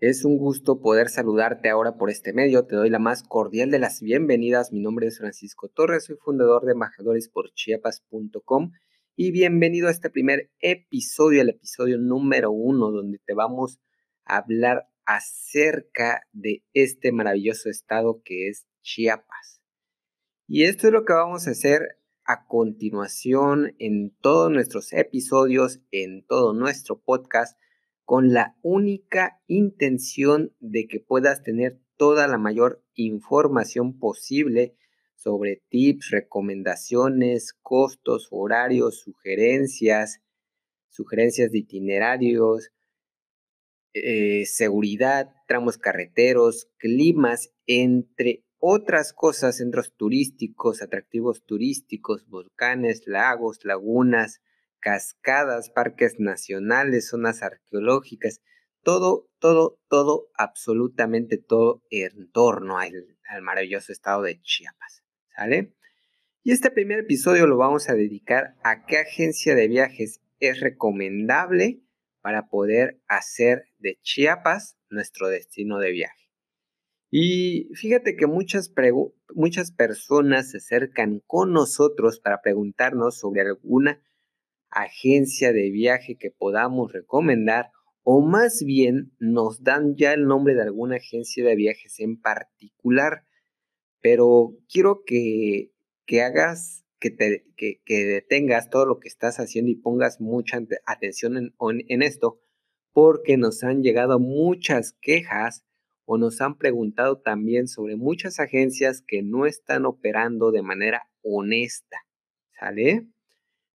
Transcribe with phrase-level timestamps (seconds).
[0.00, 2.64] Es un gusto poder saludarte ahora por este medio.
[2.64, 4.72] Te doy la más cordial de las bienvenidas.
[4.72, 8.72] Mi nombre es Francisco Torres, soy fundador de embajadoresporchiapas.com
[9.14, 13.78] y bienvenido a este primer episodio, el episodio número uno, donde te vamos
[14.24, 19.60] a hablar acerca de este maravilloso estado que es Chiapas.
[20.46, 26.24] Y esto es lo que vamos a hacer a continuación en todos nuestros episodios, en
[26.24, 27.60] todo nuestro podcast
[28.10, 34.74] con la única intención de que puedas tener toda la mayor información posible
[35.14, 40.20] sobre tips, recomendaciones, costos, horarios, sugerencias,
[40.88, 42.72] sugerencias de itinerarios,
[43.94, 54.40] eh, seguridad, tramos carreteros, climas, entre otras cosas, centros turísticos, atractivos turísticos, volcanes, lagos, lagunas,
[54.80, 58.40] cascadas, parques nacionales, zonas arqueológicas,
[58.82, 62.92] todo, todo, todo, absolutamente todo en torno al,
[63.42, 65.04] maravilloso estado de Chiapas.
[65.36, 65.74] ¿Sale?
[66.42, 71.82] Y este primer episodio lo vamos a dedicar a qué agencia de viajes es recomendable
[72.22, 76.30] para poder hacer de Chiapas nuestro destino de viaje.
[77.10, 78.72] Y fíjate que muchas,
[79.34, 84.00] muchas personas se acercan con nosotros para preguntarnos sobre alguna
[84.70, 87.70] agencia de viaje que podamos recomendar
[88.02, 93.24] o más bien nos dan ya el nombre de alguna agencia de viajes en particular.
[94.00, 95.72] Pero quiero que,
[96.06, 101.36] que hagas, que, te, que, detengas todo lo que estás haciendo y pongas mucha atención
[101.36, 102.40] en, en esto,
[102.92, 105.64] porque nos han llegado muchas quejas
[106.06, 111.98] o nos han preguntado también sobre muchas agencias que no están operando de manera honesta.
[112.58, 113.06] ¿Sale?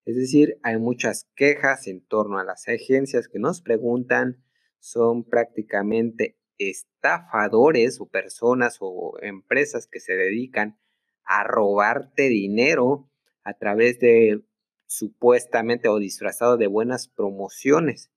[0.06, 4.44] Es decir, hay muchas quejas en torno a las agencias que nos preguntan,
[4.80, 10.78] son prácticamente estafadores o personas o empresas que se dedican
[11.24, 13.10] a robarte dinero
[13.44, 14.44] a través de
[14.86, 18.12] supuestamente o disfrazado de buenas promociones.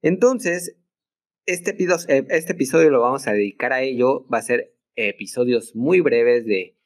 [0.00, 0.76] Entonces,
[1.44, 1.76] este,
[2.30, 4.26] este episodio lo vamos a dedicar a ello.
[4.28, 6.78] Va a ser episodios muy breves de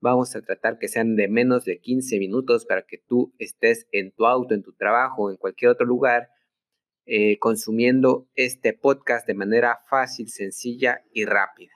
[0.00, 4.12] Vamos a tratar que sean de menos de 15 minutos para que tú estés en
[4.12, 6.28] tu auto, en tu trabajo en cualquier otro lugar
[7.10, 11.72] eh, consumiendo este podcast de manera fácil, sencilla y rápida.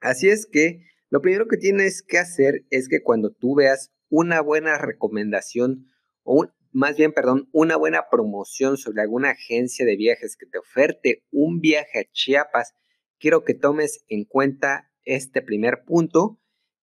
[0.00, 4.42] Así es que lo primero que tienes que hacer es que cuando tú veas una
[4.42, 5.86] buena recomendación
[6.24, 11.24] o más bien, perdón, una buena promoción sobre alguna agencia de viajes que te oferte
[11.30, 12.74] un viaje a Chiapas,
[13.18, 16.38] quiero que tomes en cuenta este primer punto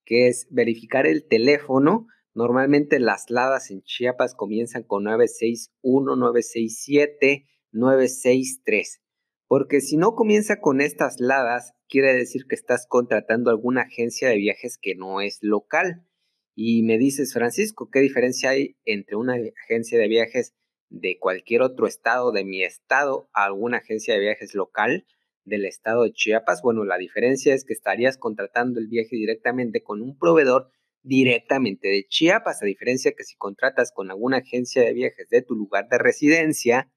[0.10, 2.08] que es verificar el teléfono.
[2.34, 9.04] Normalmente las ladas en Chiapas comienzan con 961, 967, 963.
[9.48, 14.38] Porque si no comienza con estas ladas, quiere decir que estás contratando alguna agencia de
[14.38, 16.08] viajes que no es local.
[16.56, 20.56] Y me dices, Francisco, ¿qué diferencia hay entre una agencia de viajes
[20.90, 25.06] de cualquier otro estado, de mi estado, a alguna agencia de viajes local?
[25.50, 30.02] Del estado de Chiapas, bueno, la diferencia es que estarías contratando el viaje directamente con
[30.02, 30.72] un proveedor
[31.02, 35.56] directamente de Chiapas, a diferencia que si contratas con alguna agencia de viajes de tu
[35.56, 36.92] lugar de residencia,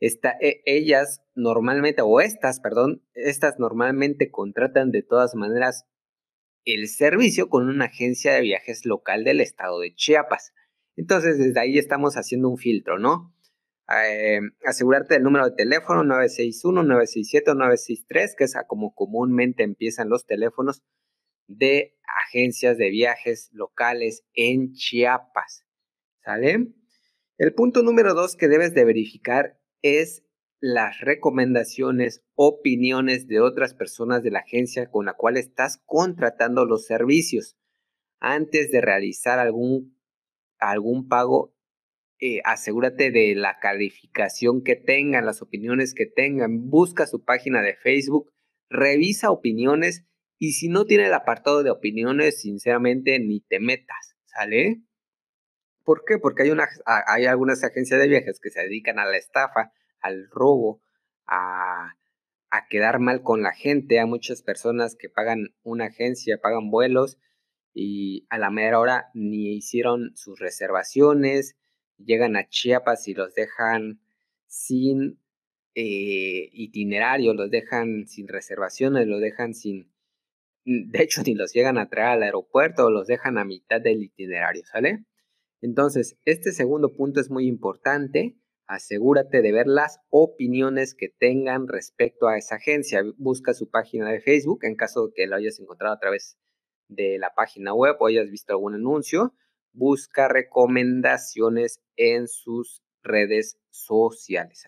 [0.00, 5.84] e, ellas normalmente, o estas, perdón, estas normalmente contratan de todas maneras
[6.64, 10.52] el servicio con una agencia de viajes local del estado de Chiapas.
[10.96, 13.34] Entonces, desde ahí estamos haciendo un filtro, ¿no?
[13.88, 20.10] Eh, asegurarte del número de teléfono 961, 967 o 963, que es como comúnmente empiezan
[20.10, 20.82] los teléfonos
[21.46, 25.64] de agencias de viajes locales en Chiapas.
[26.22, 26.68] ¿Sale?
[27.38, 30.24] El punto número dos que debes de verificar es
[30.60, 36.84] las recomendaciones, opiniones de otras personas de la agencia con la cual estás contratando los
[36.84, 37.56] servicios
[38.18, 39.96] antes de realizar algún,
[40.58, 41.54] algún pago
[42.20, 47.74] eh, asegúrate de la calificación que tengan, las opiniones que tengan, busca su página de
[47.74, 48.32] Facebook,
[48.68, 50.04] revisa opiniones
[50.38, 54.82] y si no tiene el apartado de opiniones, sinceramente ni te metas, ¿sale?
[55.84, 56.18] ¿Por qué?
[56.18, 60.28] Porque hay, una, hay algunas agencias de viajes que se dedican a la estafa, al
[60.30, 60.82] robo,
[61.26, 61.94] a,
[62.50, 67.18] a quedar mal con la gente, a muchas personas que pagan una agencia, pagan vuelos
[67.74, 71.56] y a la mera hora ni hicieron sus reservaciones,
[71.98, 74.00] llegan a Chiapas y los dejan
[74.46, 75.20] sin
[75.74, 79.92] eh, itinerario, los dejan sin reservaciones, los dejan sin,
[80.64, 84.02] mm, de hecho ni los llegan a traer al aeropuerto los dejan a mitad del
[84.02, 85.04] itinerario, ¿sale?
[85.60, 88.36] Entonces, este segundo punto es muy importante.
[88.66, 93.02] asegúrate de ver las opiniones que tengan respecto a esa agencia.
[93.16, 96.38] Busca su página de Facebook en caso de que lo hayas encontrado a través
[96.88, 99.34] de la página web o hayas visto algún anuncio.
[99.72, 104.66] Busca recomendaciones en sus redes sociales.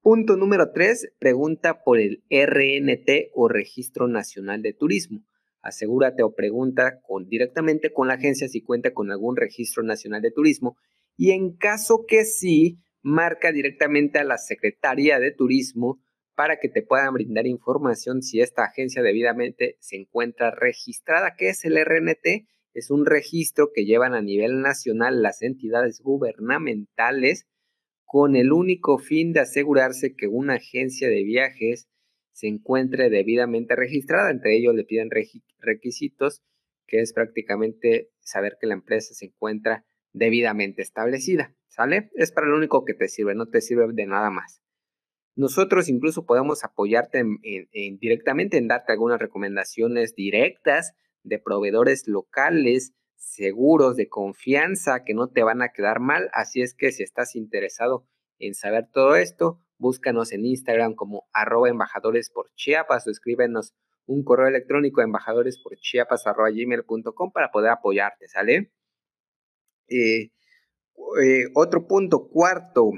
[0.00, 5.24] Punto número 3, pregunta por el RNT o Registro Nacional de Turismo.
[5.62, 10.76] Asegúrate o pregunta directamente con la agencia si cuenta con algún registro nacional de turismo
[11.16, 16.02] y en caso que sí, marca directamente a la Secretaría de Turismo
[16.34, 21.34] para que te puedan brindar información si esta agencia debidamente se encuentra registrada.
[21.36, 22.46] ¿Qué es el RNT?
[22.74, 27.46] Es un registro que llevan a nivel nacional las entidades gubernamentales
[28.04, 31.88] con el único fin de asegurarse que una agencia de viajes
[32.32, 34.30] se encuentre debidamente registrada.
[34.30, 35.08] Entre ellos le piden
[35.58, 36.42] requisitos,
[36.86, 41.54] que es prácticamente saber que la empresa se encuentra debidamente establecida.
[41.68, 42.10] ¿Sale?
[42.14, 44.62] Es para lo único que te sirve, no te sirve de nada más.
[45.36, 47.24] Nosotros incluso podemos apoyarte
[48.00, 50.92] directamente en darte algunas recomendaciones directas
[51.24, 56.30] de proveedores locales seguros, de confianza, que no te van a quedar mal.
[56.32, 58.06] Así es que si estás interesado
[58.38, 63.74] en saber todo esto, búscanos en Instagram como arroba embajadores por Chiapas o escríbenos
[64.06, 65.04] un correo electrónico a
[67.32, 68.70] para poder apoyarte, ¿sale?
[69.88, 70.30] Eh,
[71.22, 72.90] eh, otro punto, cuarto,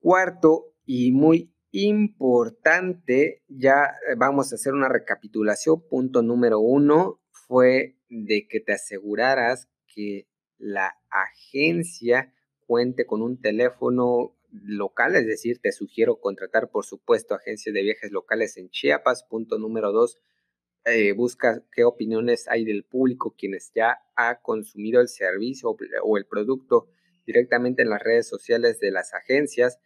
[0.00, 5.82] cuarto y muy importante, ya vamos a hacer una recapitulación.
[5.88, 10.28] Punto número uno fue de que te aseguraras que
[10.58, 12.32] la agencia
[12.66, 18.10] cuente con un teléfono local, es decir, te sugiero contratar, por supuesto, agencias de viajes
[18.10, 19.24] locales en Chiapas.
[19.24, 20.18] Punto número dos,
[20.84, 26.26] eh, busca qué opiniones hay del público, quienes ya ha consumido el servicio o el
[26.26, 26.88] producto
[27.26, 29.78] directamente en las redes sociales de las agencias.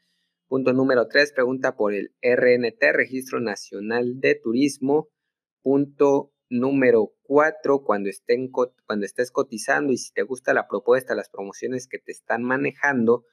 [0.51, 5.09] Punto número tres, pregunta por el RNT, Registro Nacional de Turismo.
[5.63, 11.31] Punto número cuatro, cuando, estén, cuando estés cotizando y si te gusta la propuesta, las
[11.31, 13.27] promociones que te están manejando,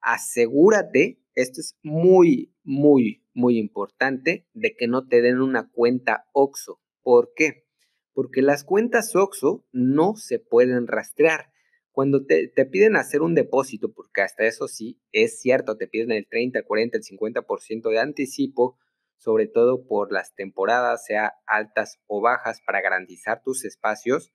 [0.00, 6.80] asegúrate, esto es muy, muy, muy importante, de que no te den una cuenta OXO.
[7.02, 7.66] ¿Por qué?
[8.14, 11.51] Porque las cuentas OXO no se pueden rastrear.
[11.92, 16.10] Cuando te, te, piden hacer un depósito, porque hasta eso sí, es cierto, te piden
[16.10, 18.78] el 30, el 40, el 50% de anticipo,
[19.18, 24.32] sobre todo por las temporadas, sea altas o bajas, para garantizar tus espacios.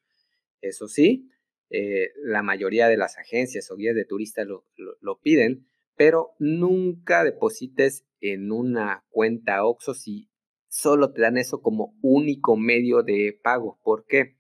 [0.62, 1.30] Eso sí,
[1.70, 4.64] eh, la mayoría de las agencias o guías de turistas lo,
[5.02, 5.68] lo, piden,
[5.98, 10.30] pero nunca deposites en una cuenta OXO si
[10.70, 13.80] solo te dan eso como único medio de pago.
[13.84, 14.38] ¿Por qué?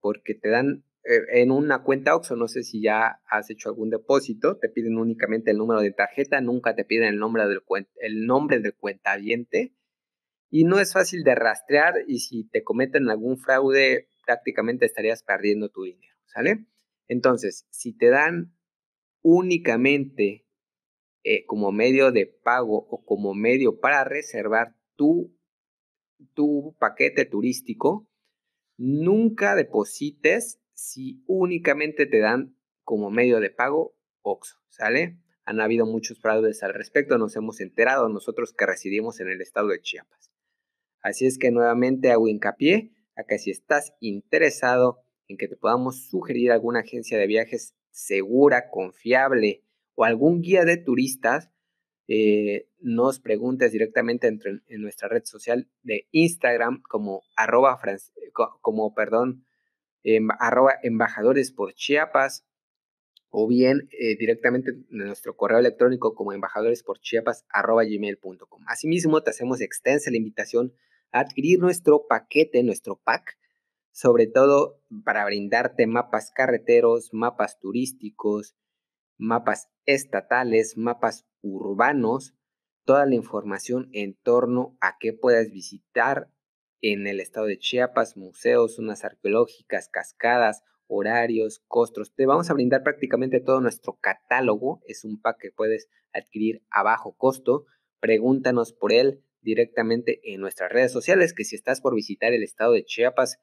[0.00, 4.58] Porque te dan en una cuenta OXO, no sé si ya has hecho algún depósito,
[4.58, 7.60] te piden únicamente el número de tarjeta, nunca te piden el nombre del,
[7.96, 9.74] el nombre del cuentaviente
[10.48, 15.70] y no es fácil de rastrear y si te cometen algún fraude prácticamente estarías perdiendo
[15.70, 16.66] tu dinero, ¿sale?
[17.08, 18.54] Entonces, si te dan
[19.22, 20.46] únicamente
[21.24, 25.36] eh, como medio de pago o como medio para reservar tu,
[26.34, 28.08] tu paquete turístico,
[28.76, 35.18] nunca deposites si únicamente te dan como medio de pago OXO, ¿sale?
[35.44, 39.68] Han habido muchos fraudes al respecto, nos hemos enterado nosotros que residimos en el estado
[39.68, 40.32] de Chiapas.
[41.00, 46.08] Así es que nuevamente hago hincapié a que si estás interesado en que te podamos
[46.08, 49.64] sugerir alguna agencia de viajes segura, confiable
[49.94, 51.50] o algún guía de turistas,
[52.08, 57.80] eh, nos preguntes directamente en, nuestra red social de Instagram como arroba,
[58.60, 59.46] como, perdón,
[60.04, 62.44] em, arroba embajadores por Chiapas
[63.30, 68.62] o bien eh, directamente en nuestro correo electrónico como embajadores por Chiapas arroba gmail.com.
[68.66, 70.74] Asimismo, te hacemos extensa la invitación
[71.12, 73.38] adquirir nuestro paquete, nuestro pack,
[73.90, 78.56] sobre todo para brindarte mapas carreteros, mapas turísticos,
[79.18, 82.34] mapas estatales, mapas urbanos,
[82.84, 86.28] toda la información en torno a qué puedas visitar
[86.82, 92.12] en el estado de Chiapas, museos, zonas arqueológicas, cascadas, horarios, costos.
[92.14, 94.82] Te vamos a brindar prácticamente todo nuestro catálogo.
[94.86, 97.64] Es un pack que puedes adquirir a bajo costo.
[98.00, 102.72] Pregúntanos por él directamente en nuestras redes sociales, que si estás por visitar el estado
[102.72, 103.40] de Chiapas,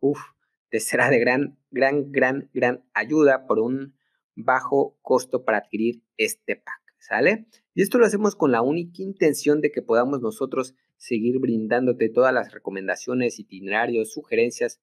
[0.00, 0.20] uff,
[0.68, 3.96] te será de gran, gran, gran, gran ayuda por un
[4.34, 7.46] bajo costo para adquirir este pack, ¿sale?
[7.74, 12.32] Y esto lo hacemos con la única intención de que podamos nosotros seguir brindándote todas
[12.32, 14.80] las recomendaciones, itinerarios, sugerencias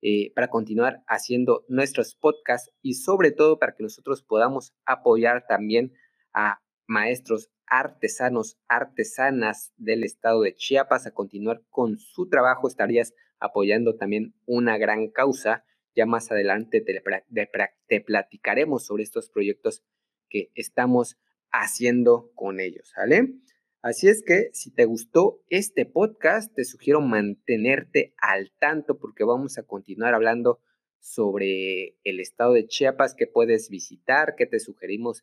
[0.00, 5.92] eh, para continuar haciendo nuestros podcasts y sobre todo para que nosotros podamos apoyar también
[6.32, 12.68] a maestros artesanos, artesanas del estado de Chiapas a continuar con su trabajo.
[12.68, 15.64] Estarías apoyando también una gran causa.
[15.96, 17.02] Ya más adelante te,
[17.88, 19.82] te platicaremos sobre estos proyectos
[20.28, 21.16] que estamos
[21.50, 23.40] haciendo con ellos, ¿vale?
[23.86, 29.58] Así es que si te gustó este podcast, te sugiero mantenerte al tanto porque vamos
[29.58, 30.60] a continuar hablando
[30.98, 35.22] sobre el estado de Chiapas que puedes visitar, que te sugerimos,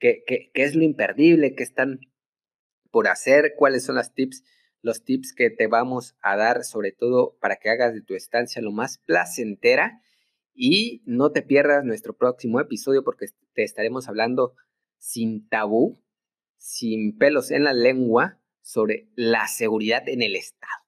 [0.00, 0.24] qué,
[0.54, 2.00] es lo imperdible, qué están
[2.90, 4.42] por hacer, cuáles son las tips,
[4.82, 8.60] los tips que te vamos a dar, sobre todo para que hagas de tu estancia
[8.60, 10.02] lo más placentera.
[10.52, 14.56] Y no te pierdas nuestro próximo episodio porque te estaremos hablando
[14.98, 16.02] sin tabú,
[16.60, 20.79] sin pelos en la lengua, sobre la seguridad en el Estado.